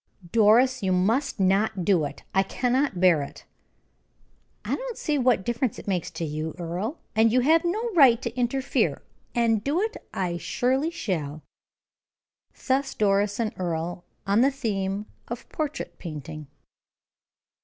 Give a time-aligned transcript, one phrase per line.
[0.31, 2.23] "Doris, you must not do it.
[2.33, 3.45] I cannot bear it!"
[4.65, 8.19] "I don't see what difference it makes to you, Earle, and you have no right
[8.23, 9.03] to interfere,
[9.35, 11.43] and do it I surely shall."
[12.67, 16.47] Thus Doris and Earle on the theme of portrait painting.